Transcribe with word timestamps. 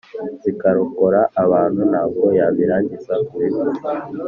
zikarokora 0.43 1.21
abantu 1.43 1.81
ntabwo 1.91 2.25
yabirangizakubivuga 2.39 3.89